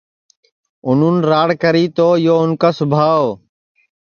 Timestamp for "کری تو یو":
1.61-2.35